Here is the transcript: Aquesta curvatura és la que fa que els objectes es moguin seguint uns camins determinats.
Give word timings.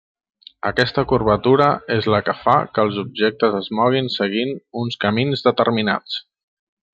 Aquesta 0.67 1.01
curvatura 1.09 1.67
és 1.95 2.07
la 2.13 2.21
que 2.29 2.35
fa 2.39 2.55
que 2.77 2.85
els 2.87 2.97
objectes 3.03 3.59
es 3.59 3.69
moguin 3.81 4.09
seguint 4.15 4.55
uns 4.85 4.99
camins 5.05 5.47
determinats. 5.51 6.19